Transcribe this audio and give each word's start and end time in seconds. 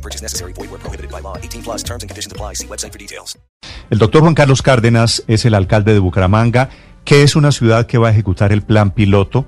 No 0.00 0.02
purchase 0.02 0.22
necessary. 0.22 0.54
Void 0.54 0.70
where 0.70 0.78
prohibited 0.78 1.10
by 1.10 1.20
law. 1.20 1.36
18 1.36 1.62
plus 1.62 1.84
terms 1.84 2.02
and 2.02 2.08
conditions 2.08 2.32
apply. 2.32 2.54
See 2.54 2.66
website 2.66 2.92
for 2.92 2.98
details. 2.98 3.38
El 3.90 3.98
doctor 3.98 4.22
Juan 4.22 4.34
Carlos 4.34 4.62
Cárdenas 4.62 5.22
es 5.26 5.44
el 5.44 5.54
alcalde 5.54 5.92
de 5.92 5.98
Bucaramanga, 5.98 6.70
que 7.04 7.22
es 7.22 7.36
una 7.36 7.52
ciudad 7.52 7.86
que 7.86 7.98
va 7.98 8.08
a 8.08 8.10
ejecutar 8.12 8.52
el 8.52 8.62
plan 8.62 8.92
piloto 8.92 9.46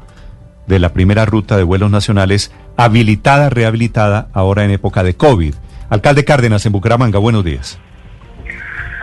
de 0.67 0.79
la 0.79 0.93
primera 0.93 1.25
ruta 1.25 1.57
de 1.57 1.63
vuelos 1.63 1.91
nacionales 1.91 2.53
habilitada, 2.77 3.49
rehabilitada, 3.51 4.29
ahora 4.35 4.65
en 4.65 4.73
época 4.73 5.03
de 5.03 5.15
COVID. 5.15 5.55
Alcalde 5.89 6.25
Cárdenas 6.25 6.67
en 6.67 6.73
Bucaramanga, 6.73 7.19
buenos 7.19 7.45
días. 7.45 7.79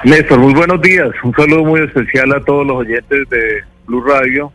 Néstor, 0.03 0.39
muy 0.39 0.53
buenos 0.53 0.81
días. 0.81 1.09
Un 1.23 1.33
saludo 1.33 1.63
muy 1.63 1.81
especial 1.81 2.31
a 2.33 2.39
todos 2.41 2.65
los 2.65 2.77
oyentes 2.77 3.27
de 3.29 3.63
Blue 3.87 4.03
Radio 4.03 4.51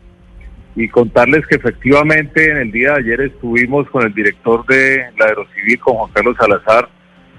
y 0.75 0.89
contarles 0.89 1.47
que 1.47 1.55
efectivamente 1.55 2.51
en 2.51 2.57
el 2.57 2.71
día 2.71 2.93
de 2.93 2.99
ayer 2.99 3.21
estuvimos 3.21 3.89
con 3.89 4.05
el 4.05 4.13
director 4.13 4.65
de 4.65 5.05
la 5.17 5.27
Aerocivil, 5.27 5.79
con 5.79 5.95
Juan 5.95 6.11
Carlos 6.13 6.35
Salazar, 6.37 6.89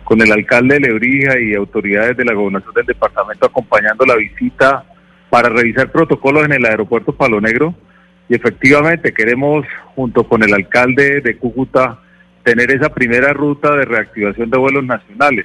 con 0.04 0.22
el 0.22 0.32
alcalde 0.32 0.74
de 0.74 0.80
Lebrija 0.80 1.38
y 1.38 1.54
autoridades 1.54 2.16
de 2.16 2.24
la 2.24 2.32
gobernación 2.32 2.72
del 2.74 2.86
departamento 2.86 3.46
acompañando 3.46 4.06
la 4.06 4.14
visita 4.14 4.84
para 5.28 5.48
revisar 5.48 5.90
protocolos 5.90 6.45
en 6.45 6.52
el 6.52 6.64
aeropuerto 6.64 7.12
Palo 7.12 7.40
Negro. 7.40 7.74
Y 8.29 8.34
efectivamente 8.34 9.12
queremos, 9.12 9.66
junto 9.95 10.24
con 10.24 10.42
el 10.42 10.54
alcalde 10.54 11.20
de 11.20 11.37
Cúcuta, 11.37 11.98
tener 12.42 12.70
esa 12.70 12.88
primera 12.88 13.32
ruta 13.32 13.74
de 13.76 13.84
reactivación 13.84 14.48
de 14.48 14.59
vuelos 14.59 14.84
nacionales. 14.84 15.45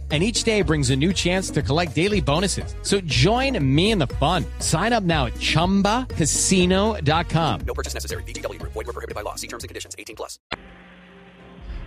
and 0.11 0.21
each 0.21 0.43
day 0.43 0.61
brings 0.61 0.89
a 0.89 0.95
new 0.95 1.13
chance 1.13 1.49
to 1.51 1.61
collect 1.61 1.95
daily 1.95 2.19
bonuses. 2.19 2.75
So 2.81 2.99
join 3.01 3.57
me 3.63 3.91
in 3.91 3.99
the 3.99 4.07
fun. 4.19 4.43
Sign 4.59 4.91
up 4.91 5.03
now 5.03 5.27
at 5.27 5.35
ChumbaCasino.com. 5.35 7.59
No 7.65 7.73
purchase 7.73 7.93
necessary. 7.93 8.23
Group. 8.23 8.73
Void 8.73 8.87
were 8.87 8.91
prohibited 8.91 9.15
by 9.15 9.21
law. 9.21 9.35
See 9.35 9.47
terms 9.47 9.63
and 9.63 9.69
conditions. 9.69 9.95
18 9.97 10.17
plus. 10.17 10.37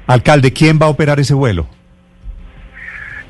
Alcalde, 0.06 0.52
¿quién 0.52 0.78
va 0.78 0.86
a 0.86 0.90
operar 0.90 1.20
ese 1.20 1.34
vuelo? 1.34 1.66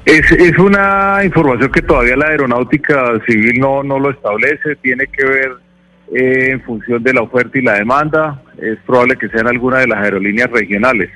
Es, 0.04 0.30
es 0.32 0.58
una 0.58 1.22
información 1.24 1.72
que 1.72 1.80
todavía 1.80 2.14
la 2.16 2.26
aeronáutica 2.26 3.18
civil 3.26 3.58
no, 3.58 3.82
no 3.82 3.98
lo 3.98 4.10
establece, 4.10 4.76
tiene 4.82 5.06
que 5.06 5.24
ver 5.24 5.52
eh, 6.12 6.50
en 6.50 6.60
función 6.62 7.02
de 7.02 7.14
la 7.14 7.22
oferta 7.22 7.58
y 7.58 7.62
la 7.62 7.72
demanda, 7.74 8.42
es 8.58 8.76
probable 8.86 9.16
que 9.16 9.30
sean 9.30 9.46
algunas 9.46 9.80
de 9.80 9.86
las 9.86 10.04
aerolíneas 10.04 10.50
regionales. 10.50 11.10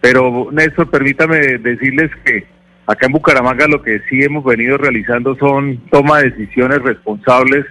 Pero 0.00 0.48
Néstor, 0.52 0.90
permítame 0.90 1.38
decirles 1.58 2.10
que 2.24 2.46
acá 2.86 3.06
en 3.06 3.12
Bucaramanga 3.12 3.66
lo 3.66 3.82
que 3.82 4.00
sí 4.08 4.22
hemos 4.22 4.44
venido 4.44 4.76
realizando 4.76 5.36
son 5.36 5.78
toma 5.90 6.18
de 6.18 6.30
decisiones 6.30 6.82
responsables, 6.82 7.64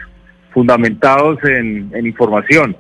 fundamentados 0.53 1.43
en, 1.43 1.91
información, 2.05 2.75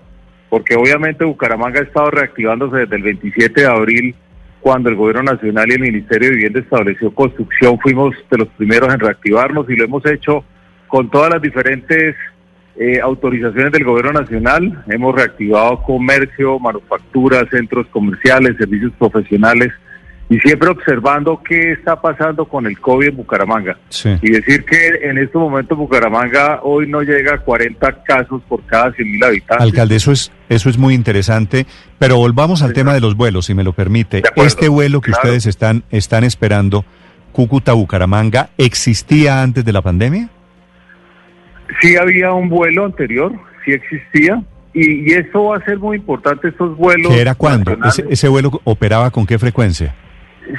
porque 0.49 0.75
obviamente 0.75 1.25
Bucaramanga 1.25 1.79
ha 1.79 1.83
estado 1.83 2.11
reactivándose 2.11 2.77
desde 2.77 2.95
el 2.95 3.03
27 3.03 3.61
de 3.61 3.67
abril 3.67 4.15
cuando 4.61 4.89
el 4.89 4.95
Gobierno 4.95 5.33
Nacional 5.33 5.69
y 5.69 5.73
el 5.73 5.81
Ministerio 5.81 6.29
de 6.29 6.35
Vivienda 6.35 6.59
estableció 6.59 7.13
construcción, 7.13 7.79
fuimos 7.79 8.15
de 8.31 8.37
los 8.37 8.47
primeros 8.49 8.93
en 8.93 8.99
reactivarnos 8.99 9.69
y 9.69 9.75
lo 9.75 9.85
hemos 9.85 10.05
hecho 10.05 10.45
con 10.87 11.09
todas 11.09 11.31
las 11.31 11.41
diferentes 11.41 12.15
eh, 12.77 12.99
autorizaciones 13.01 13.71
del 13.71 13.83
Gobierno 13.83 14.13
Nacional. 14.13 14.83
Hemos 14.87 15.15
reactivado 15.15 15.83
comercio, 15.83 16.59
manufactura, 16.59 17.45
centros 17.51 17.87
comerciales, 17.87 18.55
servicios 18.57 18.93
profesionales 18.97 19.73
y 20.33 20.39
siempre 20.39 20.69
observando 20.69 21.39
qué 21.47 21.73
está 21.73 22.01
pasando 22.01 22.45
con 22.45 22.65
el 22.65 22.79
COVID 22.79 23.09
en 23.09 23.15
Bucaramanga. 23.17 23.77
Sí. 23.89 24.17
Y 24.19 24.31
decir 24.31 24.65
que 24.65 25.01
en 25.03 25.19
estos 25.19 25.39
momentos 25.39 25.77
Bucaramanga 25.77 26.61
hoy 26.63 26.87
no 26.87 27.03
llega 27.03 27.35
a 27.35 27.37
40 27.37 28.03
casos 28.03 28.41
por 28.49 28.65
cada 28.65 28.91
100 28.93 29.11
mil 29.11 29.23
habitantes. 29.23 29.63
Alcalde, 29.63 29.95
eso 29.95 30.11
es, 30.11 30.31
eso 30.49 30.69
es 30.71 30.77
muy 30.79 30.95
interesante, 30.95 31.67
pero 31.99 32.17
volvamos 32.17 32.63
al 32.63 32.73
tema 32.73 32.95
de 32.95 32.99
los 32.99 33.15
vuelos, 33.15 33.45
si 33.45 33.53
me 33.53 33.63
lo 33.63 33.73
permite. 33.73 34.23
Este 34.37 34.69
vuelo 34.69 35.01
que 35.01 35.11
claro. 35.11 35.27
ustedes 35.27 35.45
están, 35.45 35.83
están 35.91 36.23
esperando, 36.23 36.83
Cúcuta-Bucaramanga, 37.31 38.49
¿existía 38.57 39.43
antes 39.43 39.63
de 39.63 39.71
la 39.71 39.83
pandemia? 39.83 40.29
Sí 41.79 41.95
había 41.95 42.33
un 42.33 42.49
vuelo 42.49 42.85
anterior, 42.85 43.33
sí 43.65 43.73
existía. 43.73 44.41
Y, 44.73 45.11
y 45.11 45.13
esto 45.13 45.43
va 45.43 45.57
a 45.57 45.65
ser 45.65 45.77
muy 45.77 45.97
importante, 45.97 46.47
estos 46.47 46.75
vuelos. 46.75 47.13
¿Qué 47.13 47.21
era 47.21 47.35
cuándo? 47.35 47.69
nacionales. 47.69 47.99
¿Ese, 47.99 48.11
ese 48.11 48.27
vuelo 48.27 48.59
operaba 48.63 49.11
con 49.11 49.27
qué 49.27 49.37
frecuencia? 49.37 49.93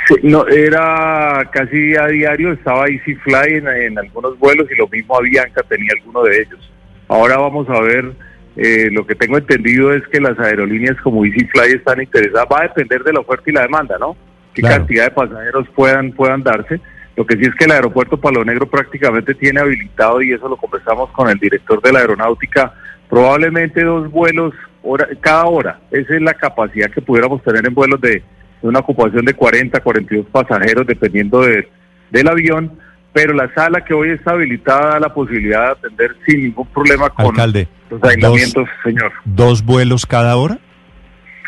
Sí, 0.09 0.15
no, 0.23 0.47
era 0.47 1.49
casi 1.53 1.95
a 1.97 2.07
diario, 2.07 2.53
estaba 2.53 2.89
Easy 2.89 3.15
Fly 3.17 3.55
en, 3.59 3.69
en 3.69 3.99
algunos 3.99 4.39
vuelos 4.39 4.67
y 4.71 4.77
lo 4.77 4.89
mismo 4.89 5.17
Avianca 5.17 5.63
tenía 5.69 5.91
alguno 5.99 6.23
de 6.23 6.39
ellos. 6.41 6.73
Ahora 7.09 7.37
vamos 7.37 7.69
a 7.69 7.81
ver, 7.81 8.13
eh, 8.57 8.89
lo 8.91 9.07
que 9.07 9.15
tengo 9.15 9.37
entendido 9.37 9.93
es 9.93 10.03
que 10.09 10.21
las 10.21 10.39
aerolíneas 10.39 10.97
como 11.03 11.25
Easy 11.25 11.47
Fly 11.47 11.73
están 11.75 12.01
interesadas, 12.01 12.49
va 12.51 12.61
a 12.61 12.69
depender 12.69 13.03
de 13.05 13.13
la 13.13 13.21
oferta 13.21 13.51
y 13.51 13.53
la 13.53 13.63
demanda, 13.63 13.97
¿no? 13.99 14.17
Qué 14.55 14.63
Claro. 14.63 14.79
cantidad 14.79 15.05
de 15.05 15.11
pasajeros 15.11 15.69
puedan, 15.75 16.13
puedan 16.13 16.43
darse. 16.43 16.81
Lo 17.17 17.27
que 17.27 17.37
sí 17.37 17.43
es 17.45 17.55
que 17.57 17.67
el 17.67 17.73
aeropuerto 17.73 18.21
Palo 18.21 18.45
Negro 18.45 18.67
prácticamente 18.67 19.35
tiene 19.35 19.61
habilitado, 19.61 20.23
y 20.23 20.33
eso 20.33 20.49
lo 20.49 20.57
conversamos 20.57 21.11
con 21.11 21.29
el 21.29 21.39
director 21.39 21.81
de 21.83 21.93
la 21.93 22.01
aeronáutica, 22.01 22.73
probablemente 23.09 23.85
dos 23.85 24.11
vuelos 24.11 24.55
hora, 24.83 25.09
cada 25.21 25.45
hora. 25.45 25.81
Esa 25.91 26.15
es 26.15 26.23
la 26.23 26.35
capacidad 26.35 26.91
que 26.91 27.03
pudiéramos 27.03 27.43
tener 27.43 27.67
en 27.67 27.75
vuelos 27.75 28.01
de 28.01 28.23
una 28.69 28.81
ocupación 28.81 29.25
de 29.25 29.35
40, 29.35 29.81
42 29.81 30.27
pasajeros, 30.33 30.87
dependiendo 30.87 31.41
de- 31.43 31.69
del 32.11 32.29
avión. 32.29 32.73
Pero 33.13 33.33
la 33.33 33.49
sala 33.55 33.85
que 33.85 33.95
hoy 33.95 34.11
está 34.11 34.33
habilitada 34.33 34.91
da 34.95 35.01
la 35.01 35.15
posibilidad 35.15 35.67
de 35.67 35.71
atender 35.73 36.17
sin 36.27 36.43
ningún 36.45 36.67
problema 36.67 37.09
con 37.11 37.27
Alcalde, 37.27 37.69
los 37.89 38.03
aislamientos, 38.03 38.69
señor. 38.83 39.13
¿dos 39.25 39.65
vuelos 39.65 40.05
cada 40.05 40.37
hora? 40.37 40.59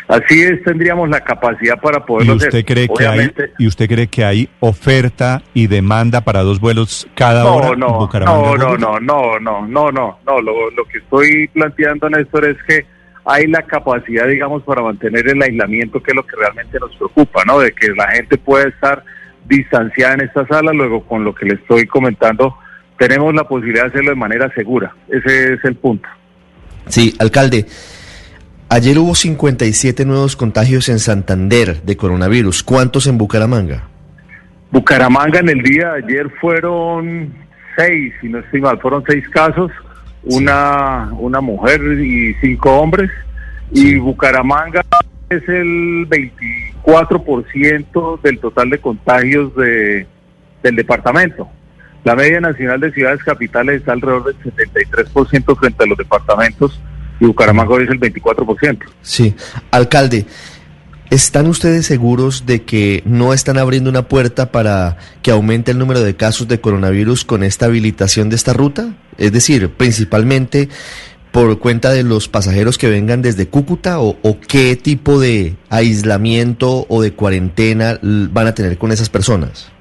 Así 0.07 0.41
es, 0.41 0.63
tendríamos 0.63 1.09
la 1.09 1.19
capacidad 1.19 1.75
para 1.81 1.97
¿Y 1.97 2.01
poderlo 2.07 2.33
hacer. 2.35 2.47
usted 2.47 2.65
cree 2.65 2.87
que 2.87 3.05
hay, 3.05 3.29
y 3.59 3.67
usted 3.67 3.89
cree 3.89 4.07
que 4.07 4.23
hay 4.23 4.47
oferta 4.61 5.41
y 5.53 5.67
demanda 5.67 6.21
para 6.21 6.43
dos 6.43 6.61
vuelos 6.61 7.05
cada 7.15 7.45
hora? 7.45 7.71
No, 7.71 7.75
no, 7.75 7.99
Bucaramanga, 7.99 8.41
no, 8.41 8.55
no, 8.57 8.65
Cúcuta? 8.69 8.77
no, 8.77 8.99
no, 9.01 9.39
no, 9.39 9.67
no, 9.67 9.91
no, 9.91 10.19
no. 10.25 10.41
Lo, 10.41 10.71
lo 10.71 10.85
que 10.85 10.99
estoy 10.99 11.49
planteando, 11.49 12.09
Néstor, 12.09 12.45
es 12.45 12.57
que 12.65 12.85
hay 13.27 13.45
la 13.47 13.61
capacidad, 13.61 14.25
digamos, 14.27 14.63
para 14.63 14.81
mantener 14.81 15.27
el 15.27 15.41
aislamiento, 15.41 16.01
que 16.01 16.11
es 16.11 16.15
lo 16.15 16.25
que 16.25 16.37
realmente 16.37 16.79
nos 16.79 16.95
preocupa, 16.95 17.43
¿no? 17.45 17.59
De 17.59 17.73
que 17.73 17.89
la 17.89 18.07
gente 18.11 18.37
pueda 18.37 18.69
estar 18.69 19.03
distanciada 19.45 20.13
en 20.13 20.21
esta 20.21 20.47
sala. 20.47 20.71
Luego, 20.71 21.03
con 21.05 21.25
lo 21.25 21.35
que 21.35 21.45
le 21.45 21.55
estoy 21.55 21.85
comentando, 21.87 22.57
tenemos 22.97 23.33
la 23.35 23.45
posibilidad 23.45 23.83
de 23.83 23.89
hacerlo 23.89 24.11
de 24.11 24.15
manera 24.15 24.49
segura. 24.55 24.95
Ese 25.09 25.53
es 25.53 25.65
el 25.65 25.75
punto. 25.75 26.07
Sí, 26.87 27.13
alcalde. 27.19 27.65
Ayer 28.69 28.97
hubo 28.97 29.13
57 29.13 30.05
nuevos 30.05 30.37
contagios 30.37 30.87
en 30.87 30.99
Santander 30.99 31.81
de 31.81 31.97
coronavirus. 31.97 32.63
¿Cuántos 32.63 33.07
en 33.07 33.17
Bucaramanga? 33.17 33.89
Bucaramanga 34.71 35.39
en 35.39 35.49
el 35.49 35.63
día 35.63 35.93
de 35.93 36.03
ayer 36.05 36.29
fueron 36.41 37.33
seis, 37.77 38.13
si 38.21 38.29
no 38.29 38.39
estoy 38.39 38.61
mal, 38.61 38.79
fueron 38.79 39.03
seis 39.07 39.27
casos, 39.29 39.71
una, 40.29 41.11
una 41.17 41.41
mujer 41.41 41.81
y 41.99 42.35
cinco 42.41 42.79
hombres. 42.79 43.09
Y 43.71 43.97
Bucaramanga 43.97 44.85
es 45.29 45.47
el 45.49 46.07
24% 46.07 48.21
del 48.21 48.39
total 48.39 48.69
de 48.69 48.79
contagios 48.79 49.53
de, 49.55 50.07
del 50.63 50.75
departamento. 50.75 51.49
La 52.03 52.15
media 52.15 52.39
nacional 52.39 52.79
de 52.79 52.93
ciudades 52.93 53.23
capitales 53.23 53.81
está 53.81 53.93
alrededor 53.93 54.25
del 54.25 54.37
73% 54.53 55.57
frente 55.57 55.83
a 55.83 55.87
los 55.87 55.97
departamentos 55.97 56.79
y 57.19 57.25
Bucaramanga 57.25 57.73
hoy 57.73 57.83
es 57.83 57.89
el 57.89 57.99
24%. 57.99 58.79
Sí, 59.01 59.35
alcalde. 59.71 60.25
¿Están 61.09 61.47
ustedes 61.47 61.85
seguros 61.85 62.45
de 62.45 62.63
que 62.63 63.01
no 63.05 63.33
están 63.33 63.57
abriendo 63.57 63.89
una 63.89 64.09
puerta 64.09 64.51
para 64.51 64.97
que 65.21 65.31
aumente 65.31 65.71
el 65.71 65.77
número 65.77 66.01
de 66.01 66.17
casos 66.17 66.49
de 66.49 66.59
coronavirus 66.59 67.23
con 67.23 67.43
esta 67.43 67.67
habilitación 67.67 68.29
de 68.29 68.35
esta 68.35 68.51
ruta? 68.51 68.93
Es 69.17 69.31
decir, 69.31 69.69
principalmente 69.69 70.67
por 71.31 71.59
cuenta 71.59 71.91
de 71.91 72.03
los 72.03 72.27
pasajeros 72.27 72.77
que 72.77 72.89
vengan 72.89 73.21
desde 73.21 73.47
Cúcuta 73.47 73.99
o, 74.01 74.17
qué 74.49 74.75
tipo 74.75 75.17
de 75.17 75.55
aislamiento 75.69 76.85
o 76.89 77.01
de 77.01 77.13
cuarentena 77.13 77.99
van 78.01 78.47
a 78.47 78.53
tener 78.53 78.77
con 78.77 78.91
esas 78.91 79.09
personas? 79.09 79.71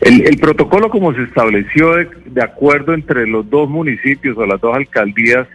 El, 0.00 0.26
el 0.26 0.38
protocolo 0.38 0.88
como 0.88 1.12
se 1.14 1.22
estableció 1.22 1.96
de 1.96 2.42
acuerdo 2.42 2.94
entre 2.94 3.26
los 3.26 3.48
dos 3.50 3.68
municipios 3.68 4.38
o 4.38 4.46
las 4.46 4.60
dos 4.60 4.74
alcaldías, 4.74 5.46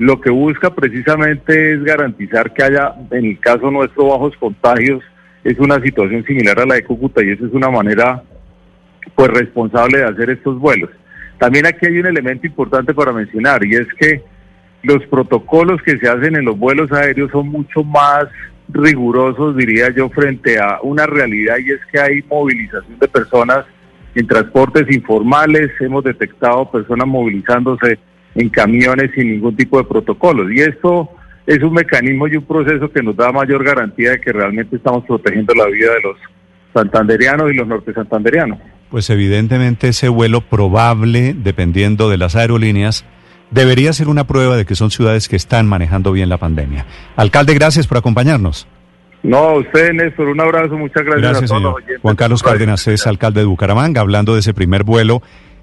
lo 0.00 0.18
que 0.18 0.30
busca 0.30 0.70
precisamente 0.70 1.74
es 1.74 1.84
garantizar 1.84 2.54
que 2.54 2.62
haya, 2.62 2.94
en 3.10 3.26
el 3.26 3.38
caso 3.38 3.70
nuestro, 3.70 4.08
bajos 4.08 4.34
contagios. 4.38 5.04
Es 5.44 5.58
una 5.58 5.78
situación 5.82 6.24
similar 6.24 6.58
a 6.58 6.64
la 6.64 6.76
de 6.76 6.84
Cúcuta 6.84 7.22
y 7.22 7.32
esa 7.32 7.44
es 7.44 7.52
una 7.52 7.68
manera 7.68 8.22
pues 9.14 9.28
responsable 9.28 9.98
de 9.98 10.04
hacer 10.04 10.30
estos 10.30 10.58
vuelos. 10.58 10.88
También 11.38 11.66
aquí 11.66 11.84
hay 11.86 11.98
un 11.98 12.06
elemento 12.06 12.46
importante 12.46 12.94
para 12.94 13.12
mencionar 13.12 13.62
y 13.62 13.74
es 13.74 13.86
que 13.98 14.22
los 14.84 15.04
protocolos 15.04 15.82
que 15.82 15.98
se 15.98 16.08
hacen 16.08 16.34
en 16.34 16.46
los 16.46 16.58
vuelos 16.58 16.90
aéreos 16.92 17.30
son 17.30 17.48
mucho 17.48 17.84
más 17.84 18.24
rigurosos, 18.68 19.54
diría 19.54 19.90
yo, 19.90 20.08
frente 20.08 20.58
a 20.58 20.78
una 20.82 21.04
realidad 21.04 21.56
y 21.58 21.72
es 21.72 21.80
que 21.92 22.00
hay 22.00 22.22
movilización 22.22 22.98
de 22.98 23.08
personas 23.08 23.66
en 24.14 24.26
transportes 24.26 24.90
informales, 24.90 25.70
hemos 25.78 26.04
detectado 26.04 26.70
personas 26.70 27.06
movilizándose 27.06 27.98
en 28.34 28.48
camiones 28.48 29.10
sin 29.14 29.32
ningún 29.32 29.56
tipo 29.56 29.78
de 29.78 29.84
protocolos 29.84 30.50
y 30.52 30.60
esto 30.60 31.10
es 31.46 31.62
un 31.62 31.72
mecanismo 31.72 32.28
y 32.28 32.36
un 32.36 32.44
proceso 32.44 32.90
que 32.90 33.02
nos 33.02 33.16
da 33.16 33.32
mayor 33.32 33.64
garantía 33.64 34.12
de 34.12 34.20
que 34.20 34.32
realmente 34.32 34.76
estamos 34.76 35.04
protegiendo 35.04 35.52
la 35.54 35.66
vida 35.66 35.92
de 35.94 36.00
los 36.02 36.16
santanderianos 36.72 37.50
y 37.50 37.54
los 37.54 37.66
norte 37.66 37.92
santanderianos. 37.92 38.58
Pues 38.90 39.10
evidentemente 39.10 39.88
ese 39.88 40.08
vuelo 40.08 40.42
probable, 40.42 41.34
dependiendo 41.36 42.08
de 42.08 42.18
las 42.18 42.36
aerolíneas, 42.36 43.04
debería 43.50 43.92
ser 43.92 44.08
una 44.08 44.26
prueba 44.26 44.56
de 44.56 44.64
que 44.64 44.74
son 44.74 44.90
ciudades 44.90 45.28
que 45.28 45.36
están 45.36 45.66
manejando 45.66 46.12
bien 46.12 46.28
la 46.28 46.38
pandemia. 46.38 46.86
Alcalde, 47.16 47.54
gracias 47.54 47.86
por 47.86 47.98
acompañarnos. 47.98 48.68
No, 49.22 49.38
a 49.38 49.58
usted, 49.58 49.92
Néstor, 49.92 50.28
un 50.28 50.40
abrazo, 50.40 50.78
muchas 50.78 51.04
gracias, 51.04 51.20
Gracias, 51.20 51.44
a 51.44 51.46
todos 51.46 51.58
señor. 51.58 51.72
los 51.72 51.74
oyentes. 51.76 52.02
Juan 52.02 52.16
Carlos 52.16 52.42
Cárdenas 52.42 52.88
es 52.88 53.06
alcalde 53.06 53.40
de 53.40 53.46
Bucaramanga, 53.46 54.00
hablando 54.00 54.34
de 54.34 54.40
ese 54.40 54.54
primer 54.54 54.82
vuelo 54.82 55.20